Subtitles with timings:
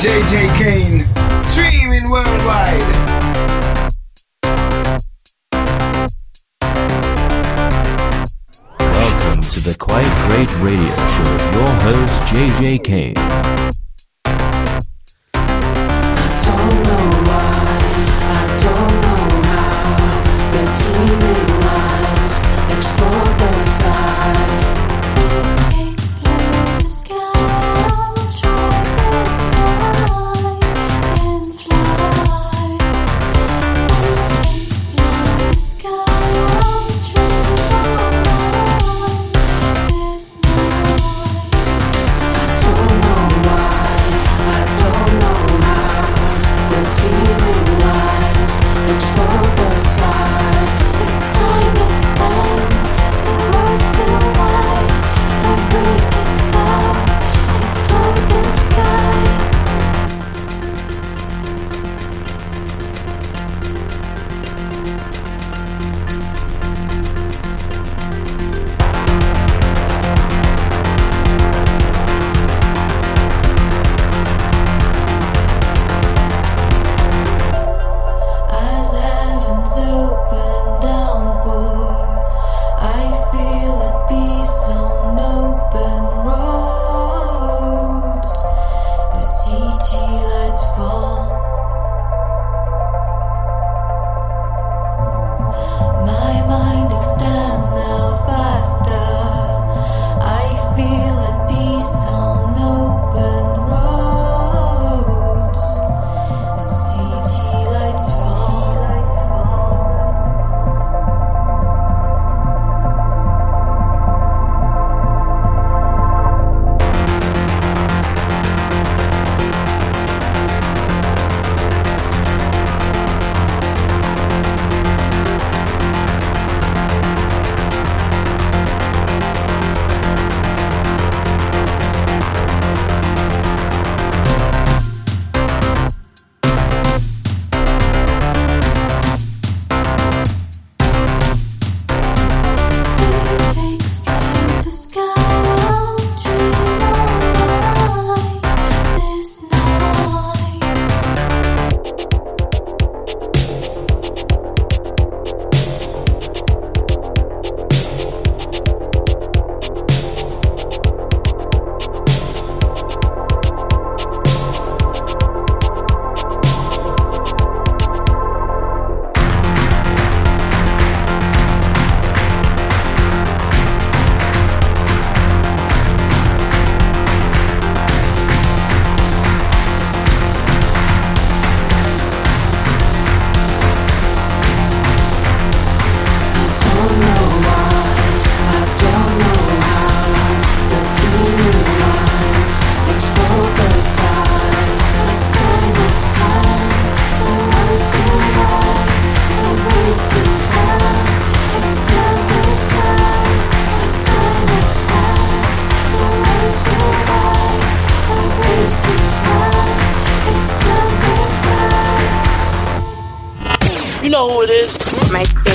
[0.00, 1.06] JJ Kane,
[1.44, 2.80] streaming worldwide.
[8.80, 13.79] Welcome to the Quite Great Radio Show your host, JJ Kane.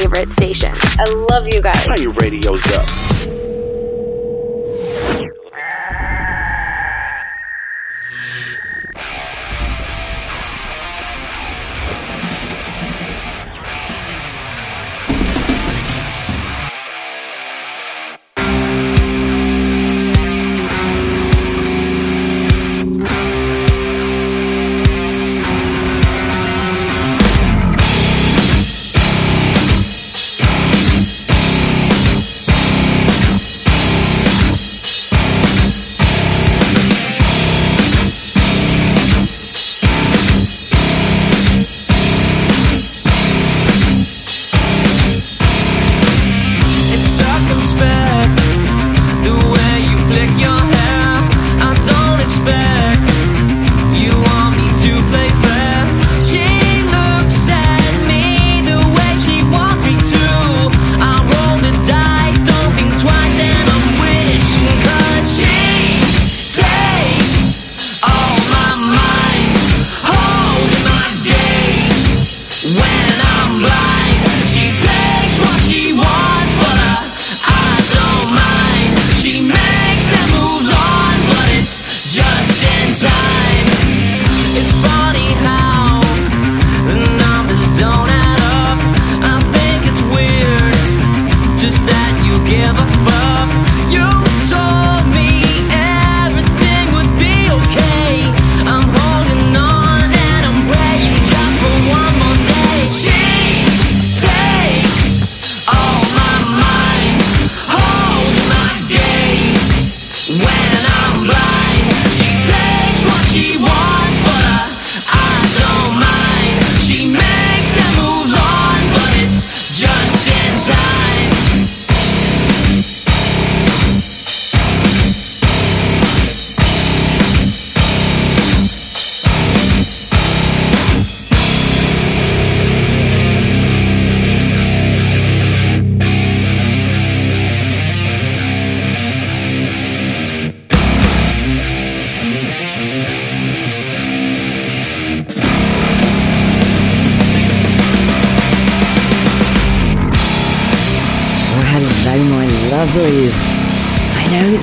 [0.06, 0.72] favorite station.
[1.00, 1.88] I love you guys.
[1.88, 3.35] Turn your radios up.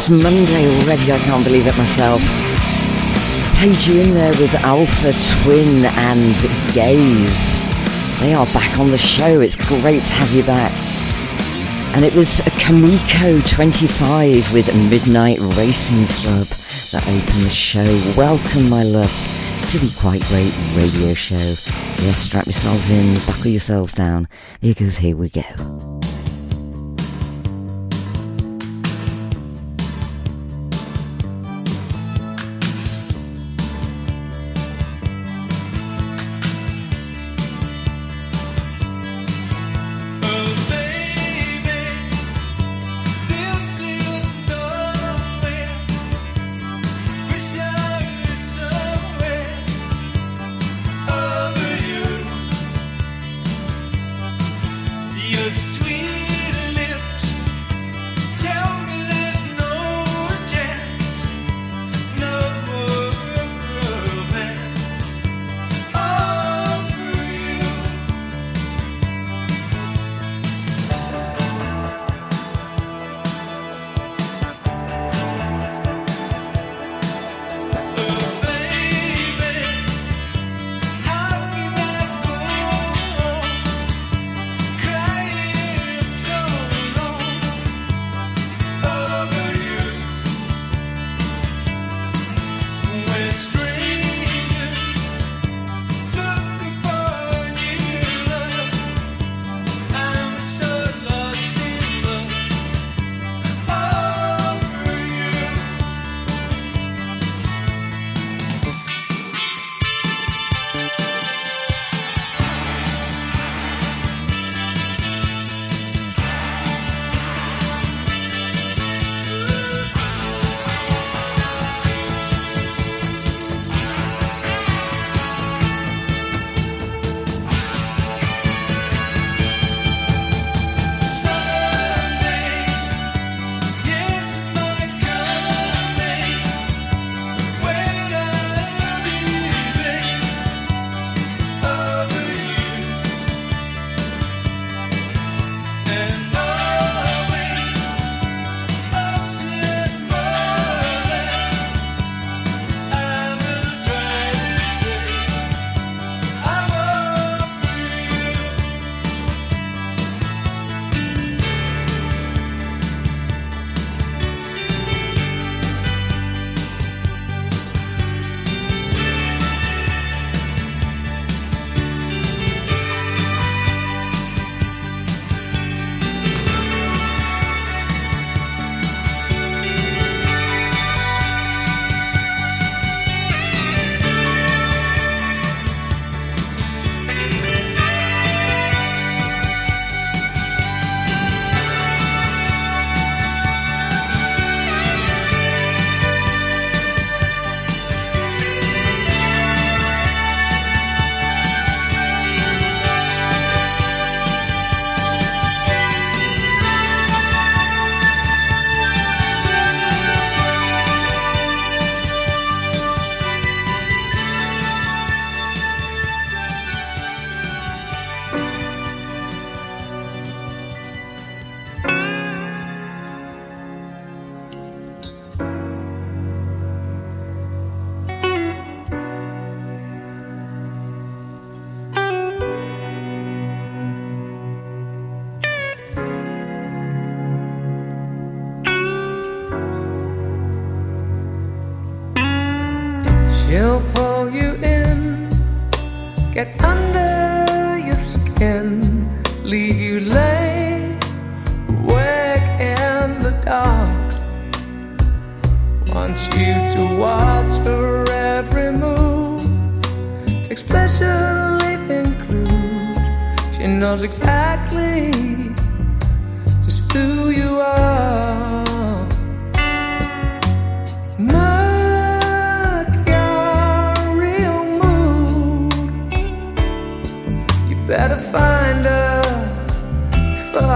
[0.03, 2.21] It's Monday already, I can't believe it myself.
[3.55, 5.13] Played you in there with Alpha
[5.45, 6.35] Twin and
[6.75, 7.63] Gaze.
[8.19, 10.73] They are back on the show, it's great to have you back.
[11.95, 16.49] And it was Kumiko 25 with Midnight Racing Club
[16.91, 17.87] that opened the show.
[18.17, 19.29] Welcome, my loves,
[19.71, 21.55] to the Quite Great Radio Show.
[22.03, 24.27] Yes, strap yourselves in, buckle yourselves down,
[24.61, 25.92] because here we go.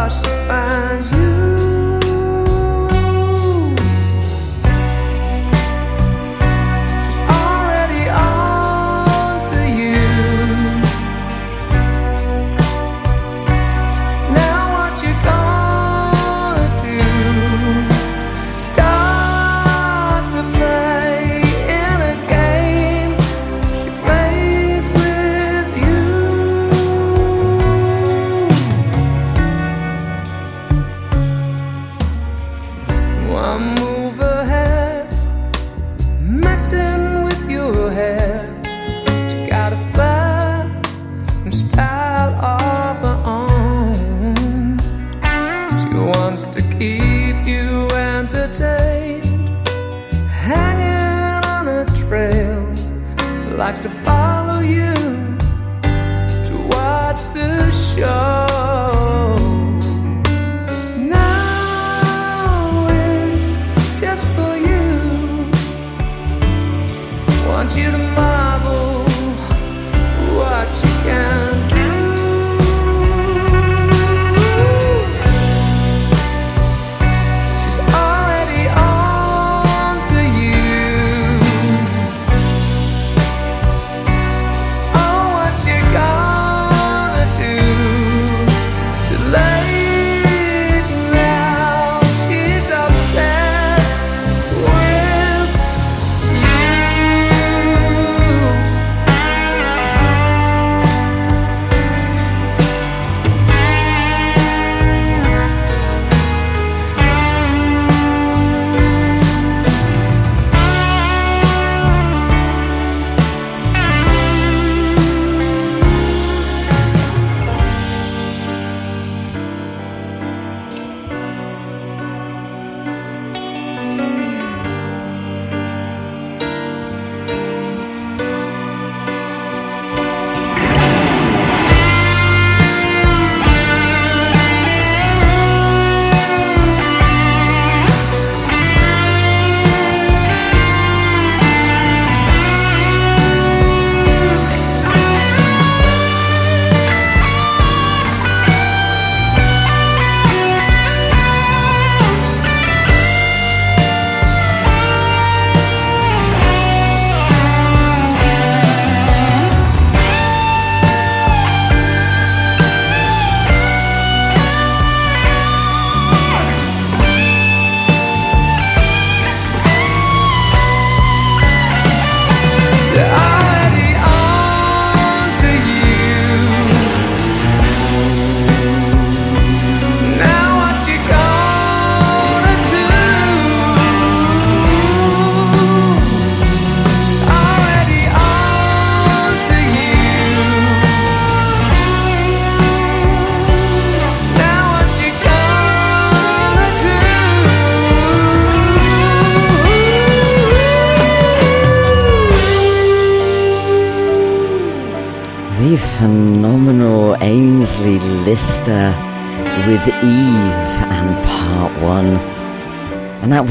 [0.07, 0.47] lost your
[1.11, 1.16] you.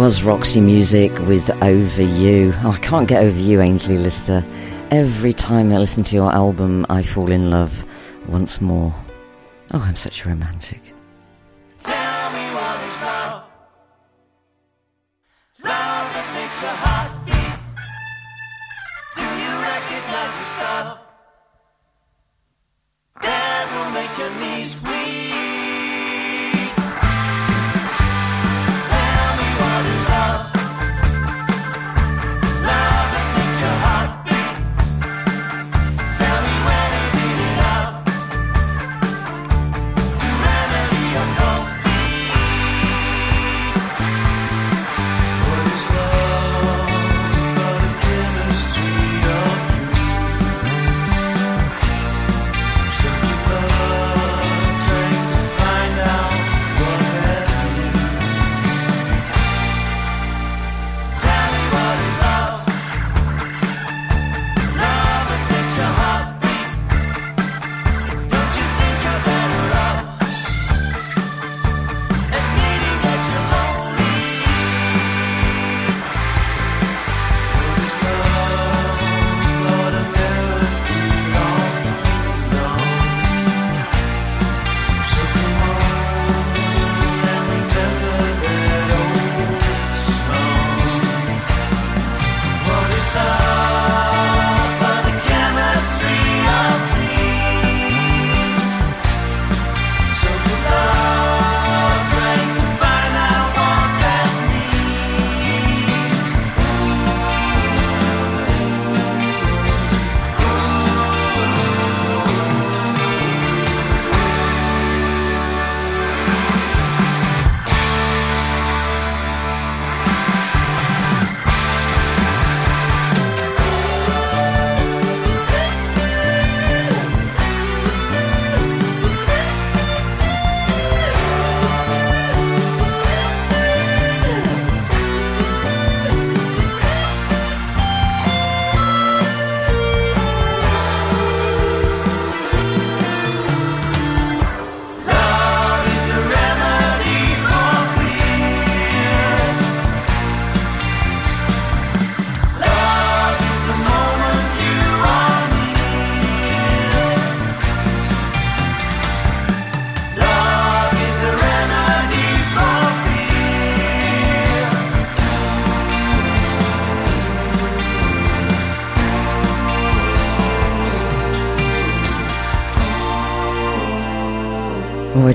[0.05, 2.53] was Roxy Music with Over You.
[2.57, 4.45] Oh, I can't get over you, Aynsley Lister.
[4.91, 7.83] Every time I listen to your album, I fall in love
[8.27, 8.93] once more.
[9.71, 10.94] Oh, I'm such a romantic.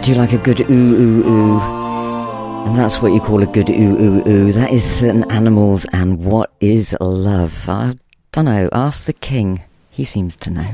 [0.00, 1.60] I do like a good ooh ooh ooh.
[2.66, 4.50] And that's what you call a good ooh ooh ooh.
[4.50, 7.68] That is certain animals and what is love.
[7.68, 7.96] I
[8.32, 8.70] don't know.
[8.72, 9.62] Ask the king.
[9.90, 10.70] He seems to know.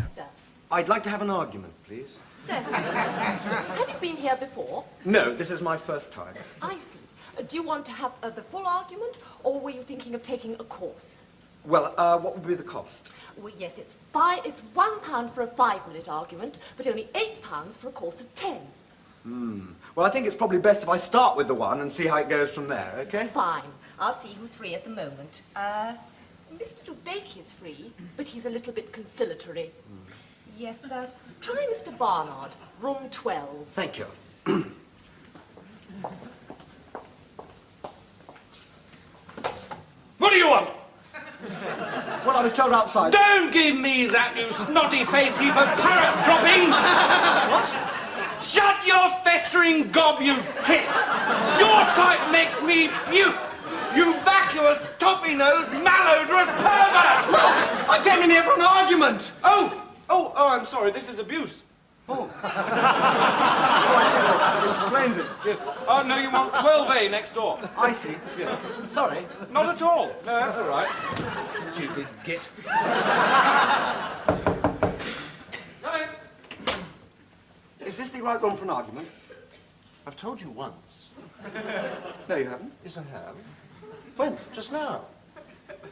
[0.71, 2.21] I'd like to have an argument, please.
[2.45, 2.93] Certainly, sir.
[2.93, 4.85] Have you been here before?
[5.05, 6.37] No, this is my first time.
[6.63, 7.01] I see.
[7.37, 10.23] Uh, do you want to have uh, the full argument, or were you thinking of
[10.23, 11.25] taking a course?
[11.65, 13.13] Well, uh, what would be the cost?
[13.37, 14.47] Well, yes, it's five.
[14.47, 18.33] It's one pound for a five-minute argument, but only eight pounds for a course of
[18.37, 18.61] ten.
[19.27, 22.17] Well, I think it's probably best if I start with the one and see how
[22.17, 23.29] it goes from there, okay?
[23.35, 23.65] Fine.
[23.99, 25.43] I'll see who's free at the moment.
[25.57, 25.95] Uh,
[26.55, 26.85] Mr.
[26.85, 29.73] Dubake is free, but he's a little bit conciliatory.
[30.57, 31.09] Yes, sir.
[31.41, 31.97] Try Mr.
[31.97, 33.67] Barnard, room 12.
[33.73, 34.07] Thank you.
[40.19, 40.69] What do you want?
[42.27, 43.13] Well, I was told outside.
[43.13, 46.71] Don't give me that, you snotty faced heap of parrot droppings!
[47.51, 48.06] what?
[48.47, 50.87] Shut your festering gob, you tit!
[51.59, 53.35] Your type makes me puke!
[53.93, 57.27] You vacuous, toffee-nosed, malodorous pervert!
[57.33, 57.91] Look!
[57.91, 59.33] I came in here for an argument!
[59.43, 59.83] Oh!
[60.09, 61.65] Oh, oh, I'm sorry, this is abuse.
[62.09, 62.31] Oh.
[62.45, 62.51] oh,
[63.93, 64.23] I see.
[64.23, 65.27] Well, that explains it.
[65.45, 65.59] Yes.
[65.89, 67.59] Oh, no, you want 12A next door.
[67.77, 68.15] I see.
[68.87, 69.27] Sorry.
[69.51, 70.13] Not at all.
[70.25, 70.89] No, that's all right.
[71.51, 72.49] Stupid git.
[77.87, 79.09] Is this the right one for an argument?
[80.07, 81.07] I've told you once.
[82.29, 82.73] No, you haven't.
[82.83, 83.37] Yes, I have.
[84.17, 84.37] When?
[84.53, 85.05] Just now.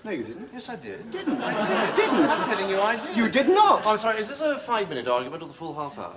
[0.02, 0.48] No, you didn't.
[0.52, 1.08] Yes, I did.
[1.12, 1.34] Didn't.
[1.34, 2.30] You didn't.
[2.30, 3.16] I'm telling you, I did.
[3.16, 3.82] You did not.
[3.86, 6.16] Oh, I'm sorry, is this a five-minute argument or the full half hour?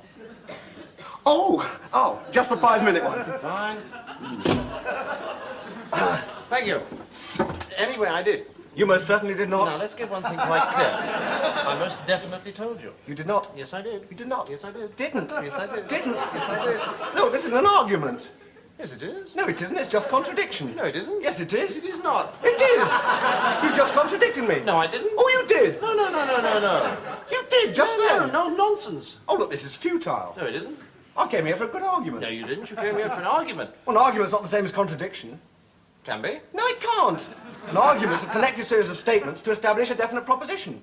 [1.26, 3.24] Oh, oh, just the five-minute one.
[3.42, 3.78] Fine.
[6.50, 6.82] Thank you.
[7.78, 8.48] Anyway, I did.
[8.78, 9.66] You most certainly did not.
[9.66, 10.86] Now, let's get one thing quite clear.
[10.86, 12.94] I most definitely told you.
[13.08, 13.52] You did not.
[13.58, 14.06] Yes, I did.
[14.12, 14.48] You did not.
[14.52, 14.96] Yes, I did.
[14.96, 15.32] Didn't.
[15.32, 15.88] Yes, I did.
[15.88, 16.14] Didn't.
[16.14, 17.16] Yes, I did.
[17.16, 18.30] No, this isn't an argument.
[18.78, 19.34] Yes, it is.
[19.34, 19.76] No, it isn't.
[19.76, 20.76] It's just contradiction.
[20.76, 21.24] No, it isn't.
[21.24, 21.78] Yes, it is.
[21.78, 22.36] It is not.
[22.44, 22.88] It is.
[23.64, 24.60] You just contradicted me.
[24.64, 25.10] No, I didn't.
[25.18, 25.82] Oh, you did.
[25.82, 26.98] No, no, no, no, no, no.
[27.32, 28.32] You did just No, then.
[28.32, 29.16] no, no nonsense.
[29.28, 30.36] Oh, look, this is futile.
[30.38, 30.78] No, it isn't.
[31.18, 32.22] I came here for a good argument.
[32.22, 32.70] No, you didn't.
[32.70, 33.72] You came here for an argument.
[33.88, 35.40] Well, an argument's not the same as contradiction.
[36.04, 36.40] Can be.
[36.54, 37.28] No, it can't.
[37.68, 40.82] An argument is a connected series of statements to establish a definite proposition.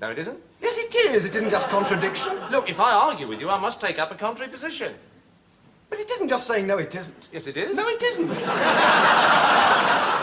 [0.00, 0.38] No, it isn't.
[0.62, 1.26] Yes, it is.
[1.26, 2.32] It isn't just contradiction.
[2.50, 4.94] Look, if I argue with you, I must take up a contrary position.
[5.90, 7.28] But it isn't just saying no, it isn't.
[7.30, 7.76] Yes, it is.
[7.76, 8.30] No, it isn't.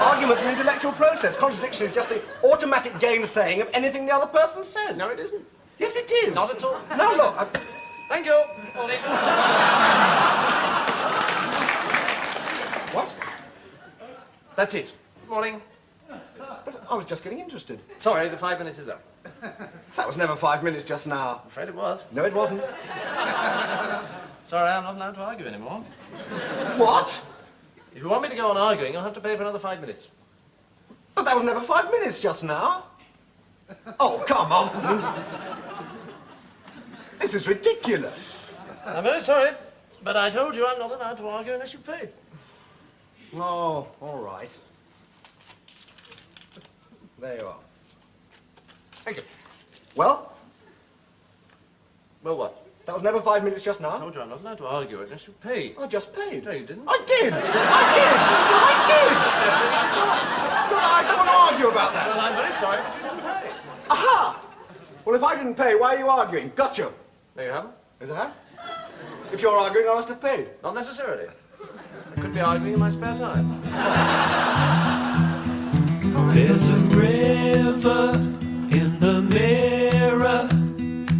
[0.01, 1.37] Argument's an intellectual process.
[1.37, 4.97] Contradiction is just the automatic gainsaying of anything the other person says.
[4.97, 5.45] No, it isn't.
[5.77, 6.33] Yes, it is.
[6.33, 6.79] Not at all.
[6.97, 7.35] No, look.
[7.37, 7.45] I...
[8.09, 8.43] Thank you.
[8.75, 8.99] Morning.
[12.93, 13.13] What?
[14.55, 14.95] That's it.
[15.21, 15.61] Good Morning.
[16.89, 17.79] I was just getting interested.
[17.99, 19.01] Sorry, the five minutes is up.
[19.95, 21.41] That was never five minutes just now.
[21.43, 22.03] I'm afraid it was.
[22.11, 22.61] No, it wasn't.
[24.47, 25.79] Sorry, I'm not allowed to argue anymore.
[26.75, 27.21] What?
[27.95, 29.79] If you want me to go on arguing, you'll have to pay for another five
[29.79, 30.09] minutes.
[31.15, 32.83] But that was never five minutes just now.
[33.99, 35.25] Oh, come on.
[37.19, 38.37] This is ridiculous.
[38.85, 39.51] I'm very sorry,
[40.03, 42.09] but I told you I'm not allowed to argue unless you pay.
[43.35, 44.51] Oh, all right.
[47.19, 47.55] There you are.
[49.03, 49.23] Thank you.
[49.95, 50.31] Well,
[52.23, 52.61] Well, what?
[52.85, 53.97] that was never five minutes just I now.
[53.97, 55.73] told you I'm not allowed to argue unless you pay.
[55.79, 56.43] I just paid.
[56.45, 56.83] No, you didn't.
[56.87, 57.33] I did.
[57.33, 57.41] I
[57.97, 58.15] did.
[58.15, 59.09] I did.
[60.75, 62.09] Look, I don't want to argue about that.
[62.09, 63.51] Well, I'm very sorry, but you didn't pay.
[63.89, 64.41] Aha!
[65.05, 66.51] Well, if I didn't pay, why are you arguing?
[66.55, 66.91] Gotcha.
[67.35, 67.73] No, you haven't.
[68.01, 68.33] Is that?
[69.31, 70.49] If you're arguing, I must have paid.
[70.63, 71.27] Not necessarily.
[72.17, 73.61] I could be arguing in my spare time.
[76.33, 78.11] There's a river
[78.71, 80.47] in the mirror.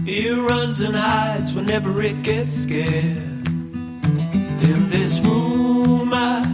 [0.05, 3.17] It runs and hides whenever it gets scared.
[4.69, 6.45] In this room, I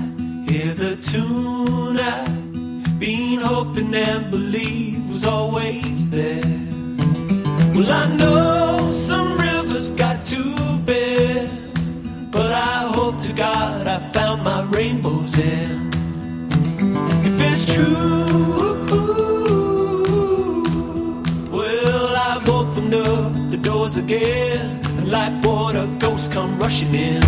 [0.47, 6.41] hear the tune I've been hoping and believe was always there.
[7.75, 10.43] Well, I know some rivers got to
[10.85, 15.90] bend, but I hope to God I found my rainbow's end.
[17.23, 18.25] If it's true,
[21.51, 27.21] well, I've opened up the doors again, and like water, ghosts come rushing in.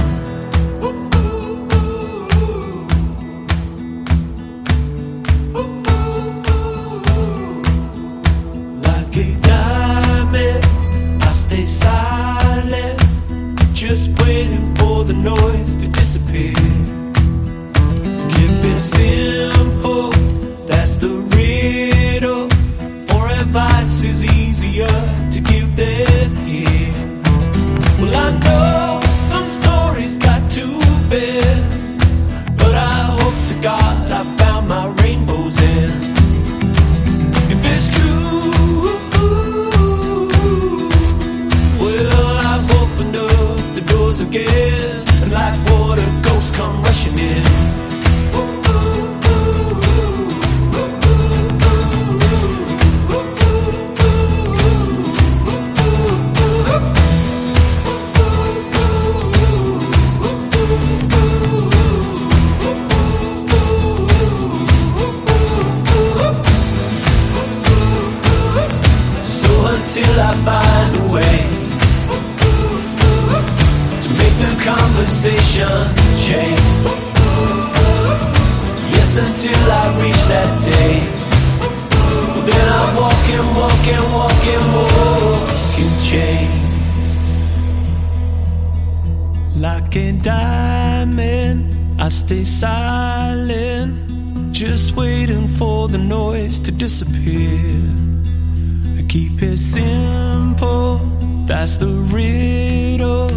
[100.03, 100.97] Simple,
[101.45, 103.29] that's the riddle.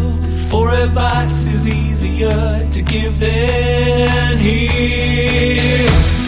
[0.50, 6.25] For advice is easier to give than hear.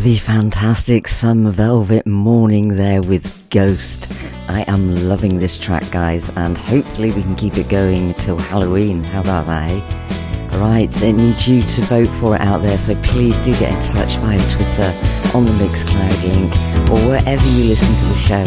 [0.00, 4.10] The fantastic Some Velvet Morning there with Ghost.
[4.48, 9.04] I am loving this track, guys, and hopefully we can keep it going till Halloween.
[9.04, 10.58] How about that, eh?
[10.58, 13.94] Right, it needs you to vote for it out there, so please do get in
[13.94, 14.90] touch via Twitter,
[15.34, 16.52] on the Mixcloud link,
[16.90, 18.44] or wherever you listen to the show.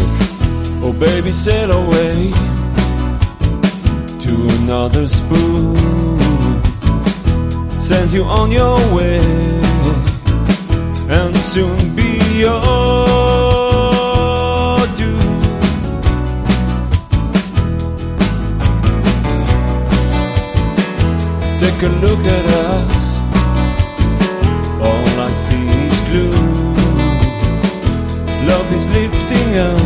[0.81, 2.31] Oh, baby, sail away
[4.21, 5.77] to another spoon.
[7.79, 9.62] Send you on your way
[11.09, 12.59] and soon be your
[14.97, 15.19] doom.
[21.59, 23.19] Take a look at us.
[24.81, 26.73] All I see is gloom.
[28.47, 29.83] Love is lifting us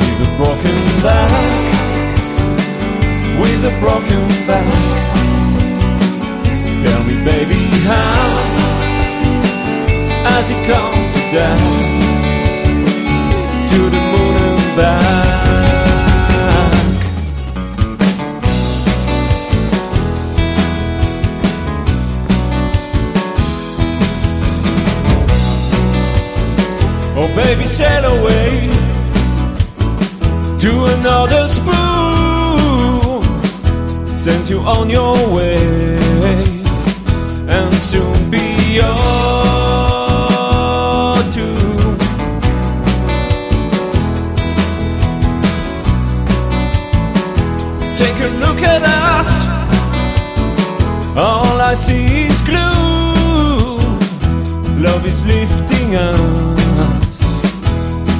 [0.00, 1.32] with a broken back,
[3.40, 5.02] with a broken back.
[6.84, 8.51] Tell me, baby, how
[10.24, 11.58] has it comes that?
[13.70, 15.22] To the moon and back.
[27.14, 28.70] Oh, baby, sail away
[30.60, 31.82] to another spoon.
[34.16, 35.56] Send you on your way
[37.48, 38.38] and soon be
[38.72, 39.21] your
[51.14, 53.78] All I see is gloom.
[54.80, 57.20] Love is lifting us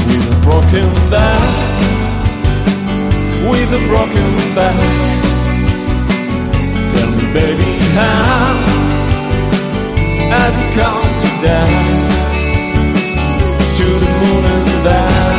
[0.07, 1.41] with a broken back,
[3.49, 4.77] with a broken back.
[6.93, 8.61] Tell me, baby, how
[10.29, 11.69] has it come to that?
[13.79, 15.32] To the moon and back.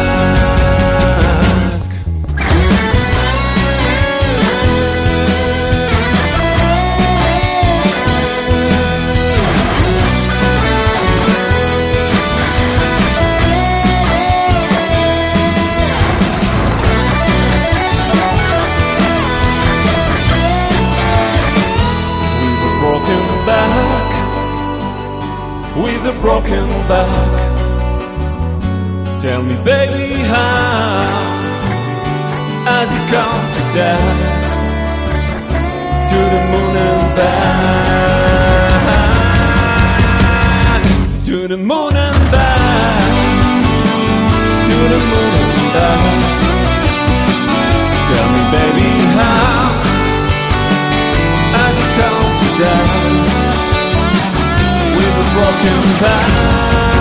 [26.54, 27.08] Broken back.
[29.22, 31.02] Tell me, baby, how
[32.66, 34.00] has it come to that?
[36.12, 37.64] To the moon and back.
[41.26, 43.04] To the moon and back.
[44.68, 45.33] To the moon
[55.34, 56.93] broken back.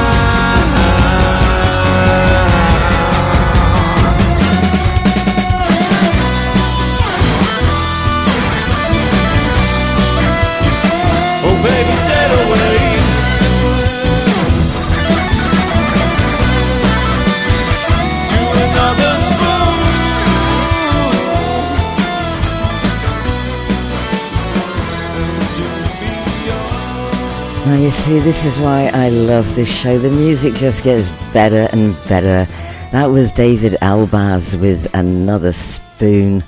[27.80, 29.98] You see, this is why I love this show.
[29.98, 32.46] The music just gets better and better.
[32.92, 36.44] That was David Elbaz with Another Spoon.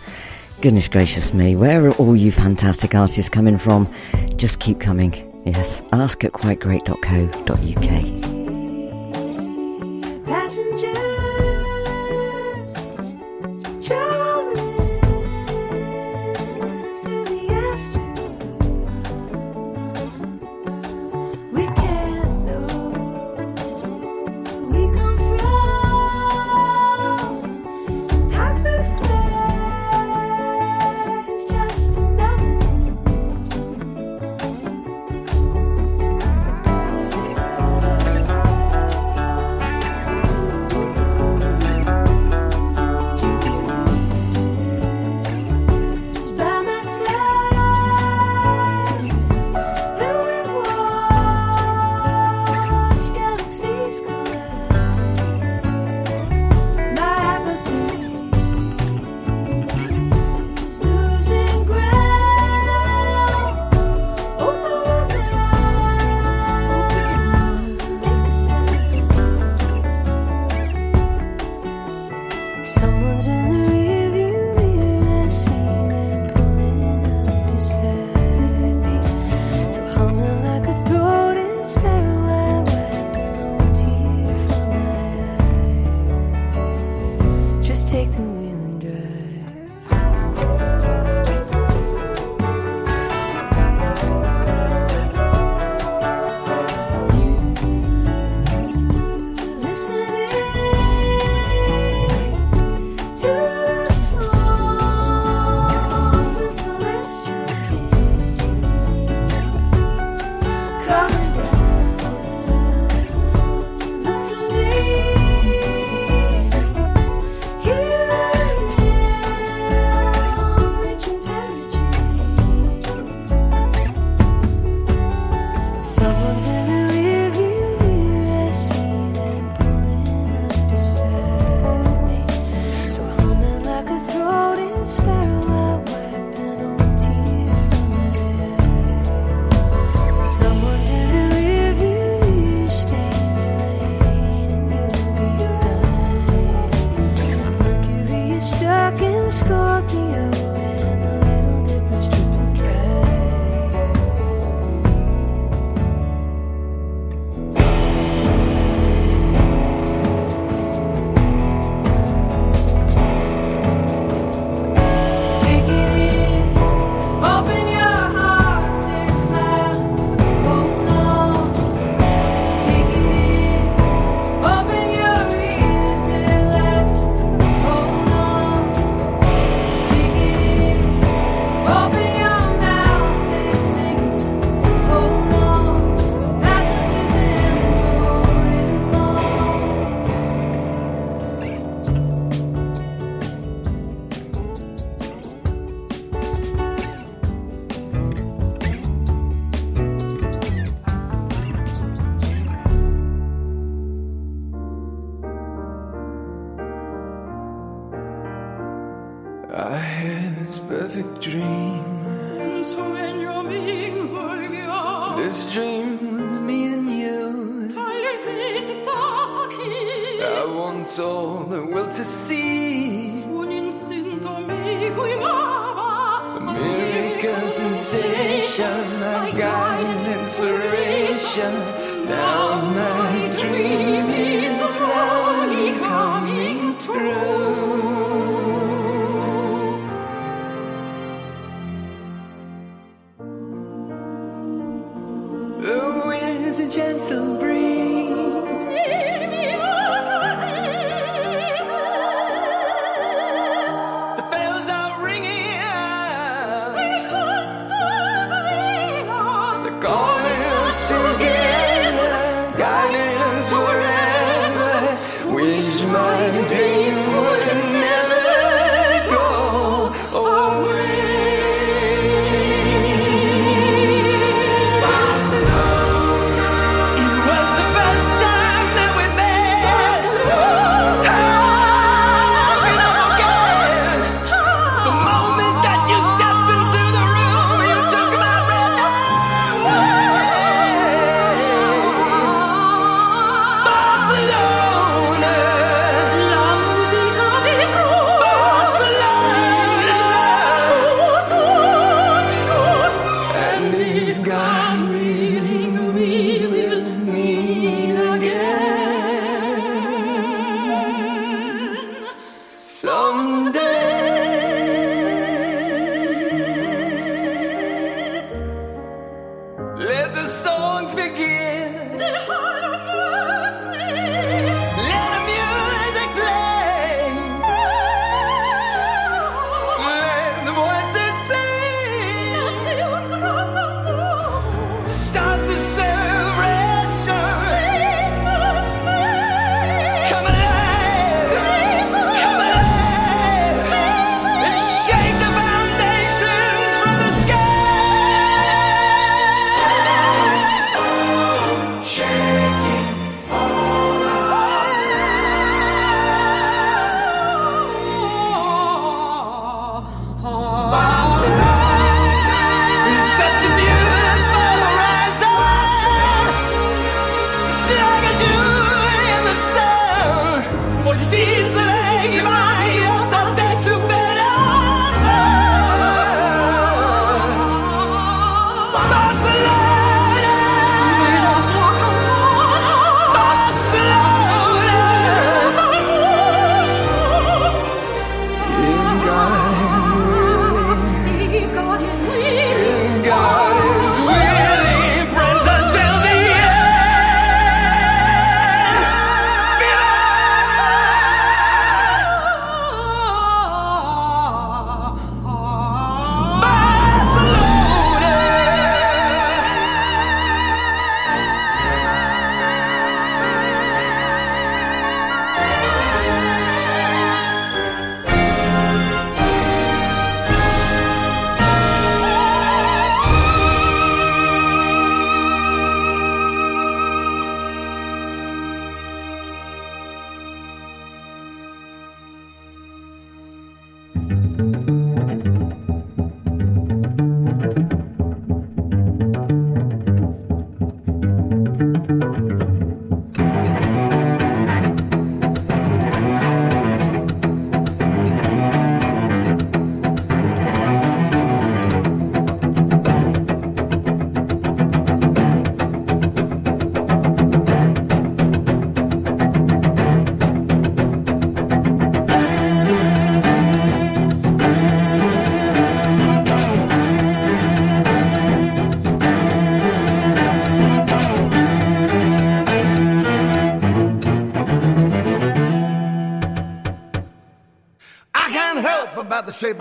[0.61, 3.89] Goodness gracious me, where are all you fantastic artists coming from?
[4.37, 5.13] Just keep coming.
[5.45, 8.24] Yes, ask at quitegreat.co.uk.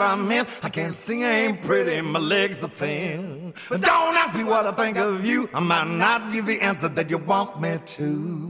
[0.03, 3.53] I can't sing, I ain't pretty, my legs are thin.
[3.69, 5.49] But don't ask me what I think of you.
[5.53, 8.42] I might not give the answer that you want me to.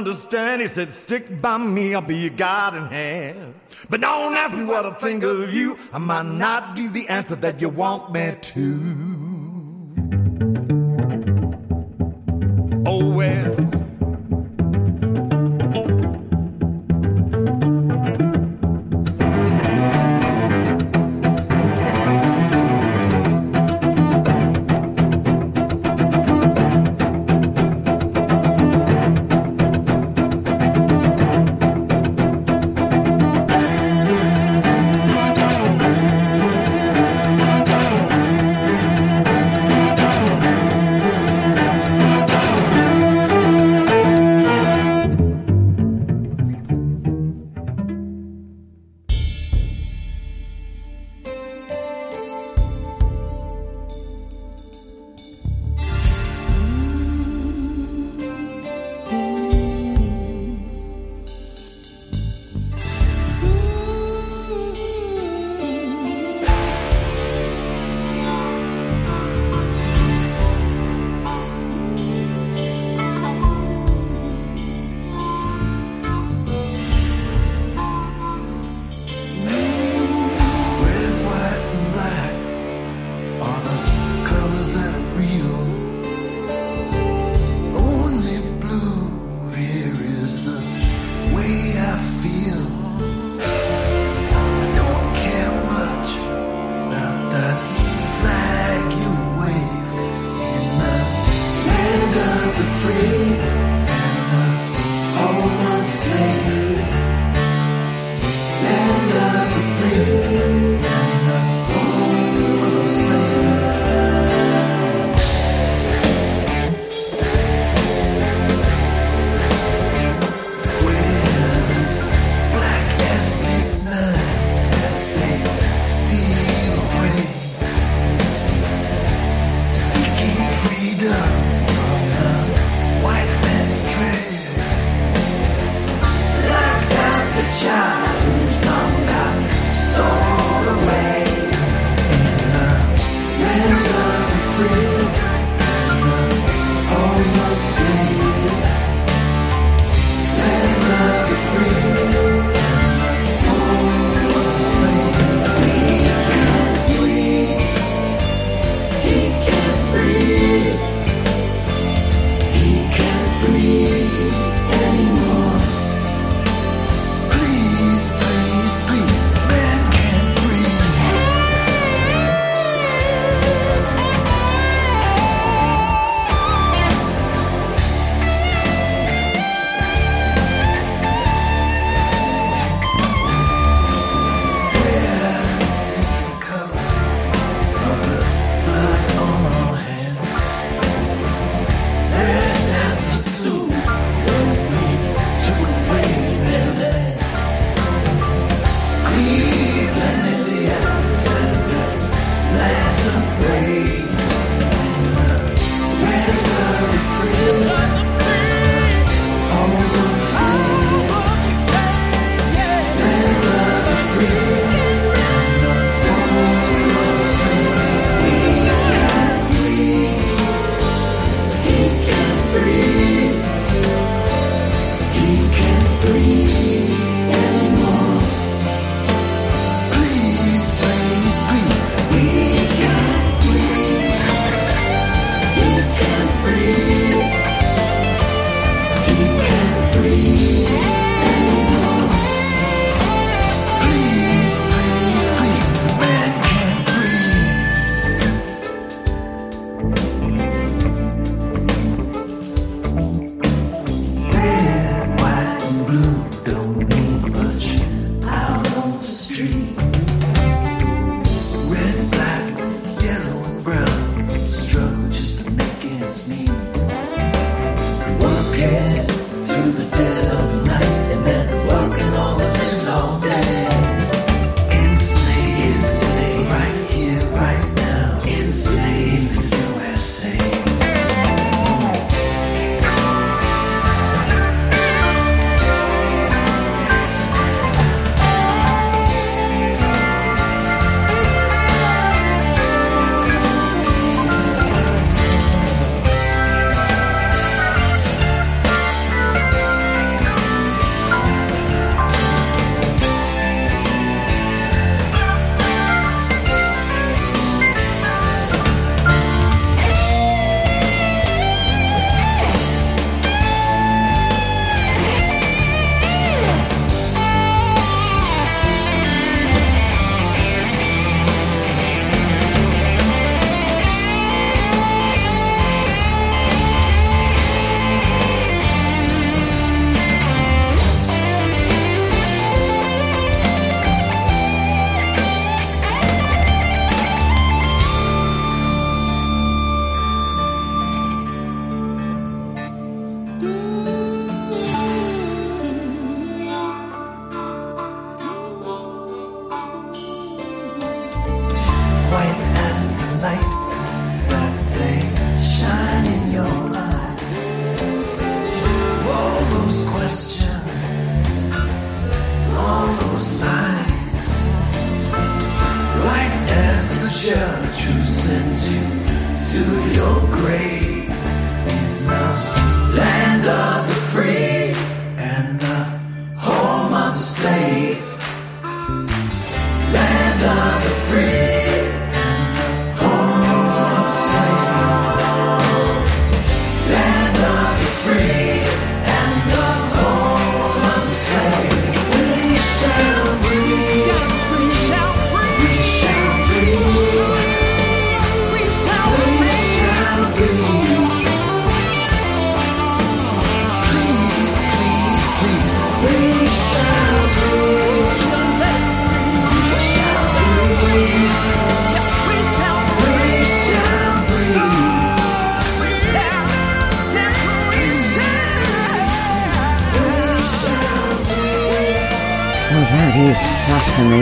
[0.00, 0.62] Understand.
[0.62, 3.54] He said, stick by me, I'll be your guiding hand.
[3.90, 5.76] But don't ask me what I think of you.
[5.92, 8.80] I might not give the answer that you want me to.
[12.86, 13.49] Oh well.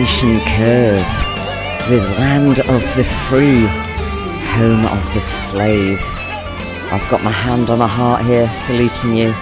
[0.09, 3.67] Fascination Curve with Land of the Free,
[4.57, 6.01] Home of the Slave.
[6.91, 9.35] I've got my hand on my heart here, saluting you.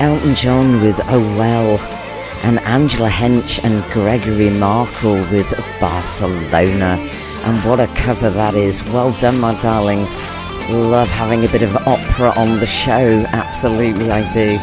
[0.00, 1.78] Elton John with Oh Well,
[2.42, 5.50] and Angela Hench and Gregory Markel with
[5.80, 6.98] Barcelona.
[7.44, 8.82] And what a cover that is.
[8.84, 10.18] Well done, my darlings.
[10.68, 13.24] Love having a bit of opera on the show.
[13.28, 14.58] Absolutely, I do.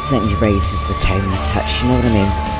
[0.00, 2.53] Certainly raises the tone a touch, you know what I mean?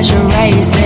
[0.00, 0.79] pleasure race.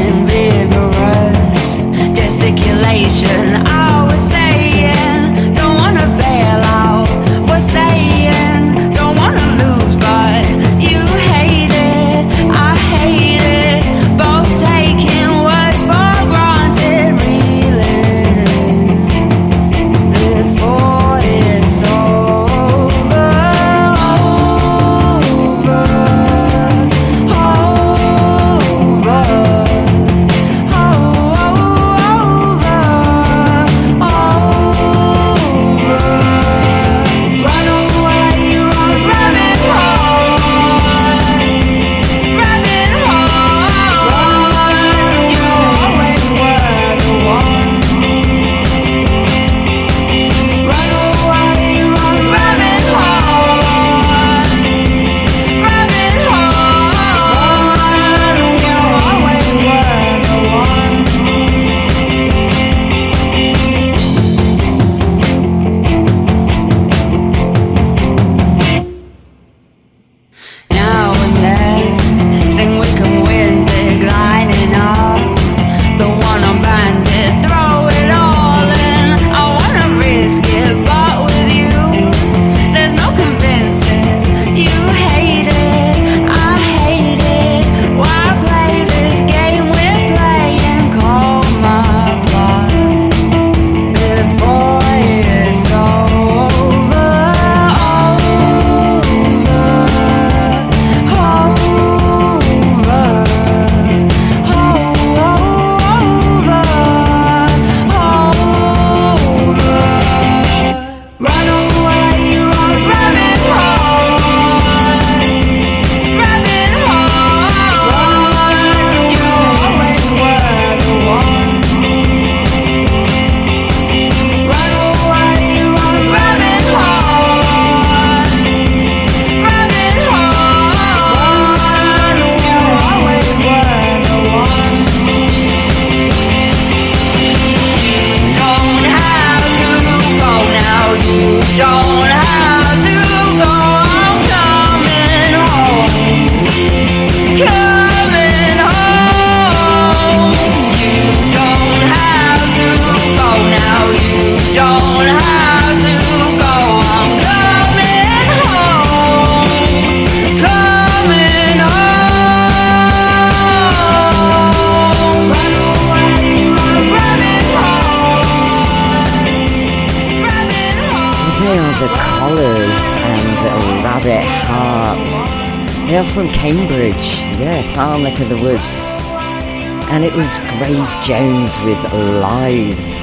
[180.17, 183.03] Was Grave Jones with Lies.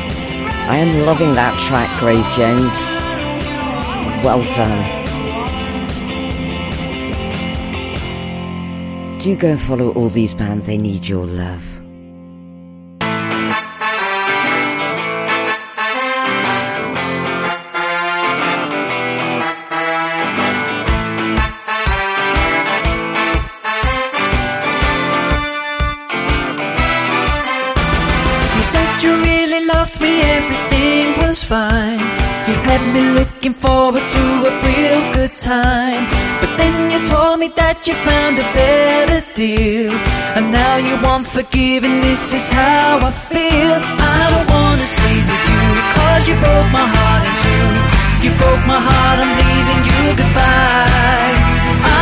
[0.69, 2.71] I am loving that track, Grave Jones.
[4.23, 5.01] Well done.
[9.19, 11.80] Do go follow all these bands, they need your love.
[29.03, 31.99] You really loved me, everything was fine.
[32.47, 36.05] You had me looking forward to a real good time.
[36.41, 39.93] But then you told me that you found a better deal.
[40.37, 43.73] And now you want forgiving, this is how I feel.
[43.97, 45.63] I don't wanna stay with you,
[45.97, 47.69] cause you broke my heart in two.
[48.21, 51.33] You broke my heart, I'm leaving you goodbye.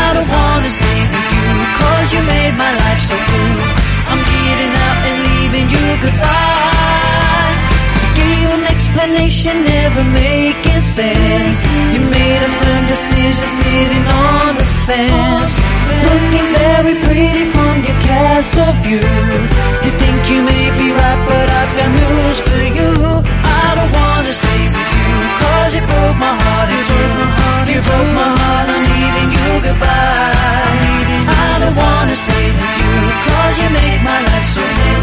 [0.04, 1.48] I don't wanna stay with you,
[1.80, 3.56] cause you made my life so blue.
[4.12, 6.79] I'm getting out and leaving you goodbye.
[9.00, 11.64] Explanation, never making sense.
[11.96, 15.56] You made a firm decision, sitting on the fence.
[16.04, 19.00] Looking very pretty from your castle view.
[19.00, 22.92] You think you may be right, but I've got news for you.
[23.24, 25.12] I don't wanna stay with you,
[25.48, 27.72] cause you broke my heart in two.
[27.72, 30.76] You broke my heart, I'm leaving you goodbye.
[31.40, 32.94] I don't wanna stay with you,
[33.32, 35.02] cause you made my life so new.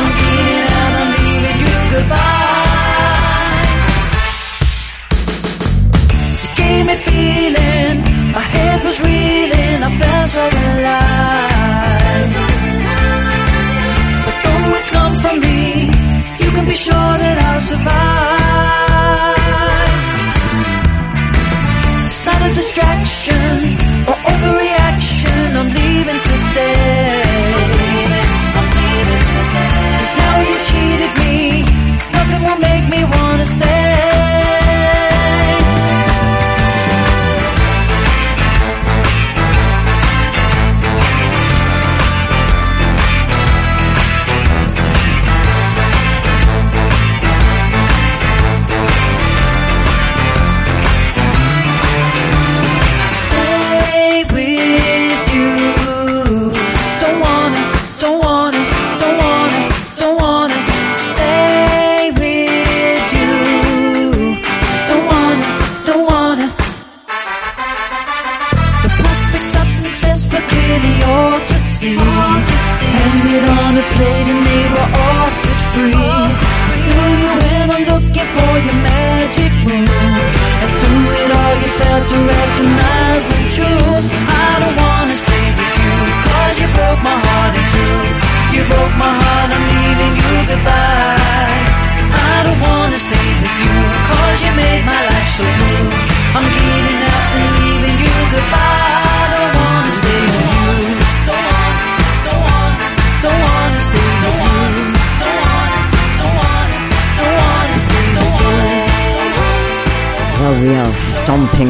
[0.00, 2.53] I'm getting out, I'm leaving you goodbye.
[6.74, 7.96] You me feeling,
[8.32, 12.32] my head was reeling, I felt so alive.
[14.26, 15.60] But though it's come from me,
[16.42, 19.04] you can be sure that I'll survive.
[22.06, 23.54] It's not a distraction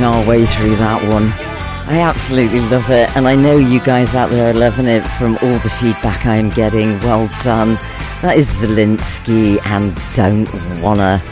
[0.02, 1.32] our way through that one.
[1.86, 5.34] I absolutely love it, and I know you guys out there are loving it from
[5.42, 6.98] all the feedback I'm getting.
[7.00, 7.74] Well done.
[8.22, 10.48] That is Velinski and Don't
[10.80, 11.22] Wanna.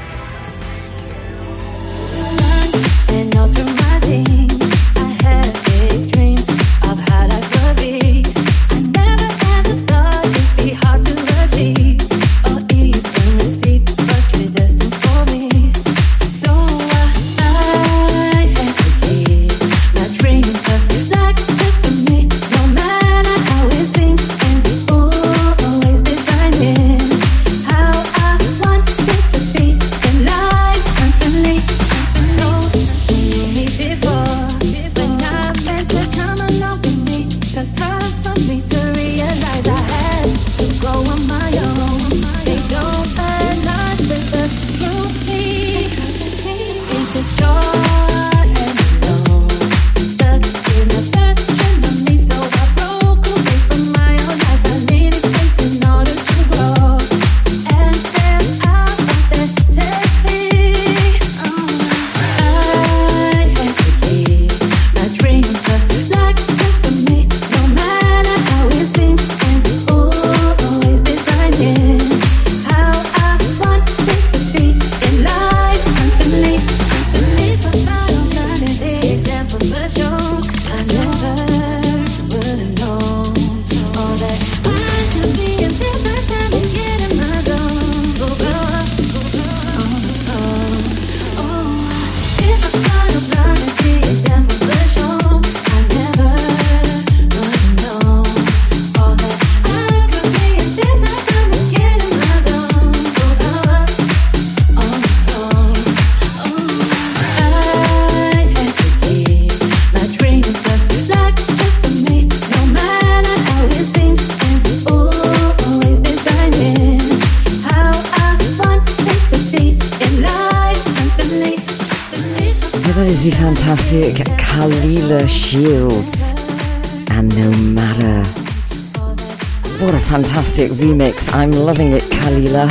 [131.32, 132.68] I'm loving it, Kalila.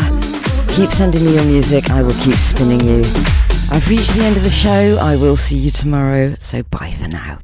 [0.76, 1.90] Keep sending me your music.
[1.90, 3.02] I will keep spinning you.
[3.72, 4.98] I've reached the end of the show.
[5.02, 6.36] I will see you tomorrow.
[6.40, 7.40] So bye for now.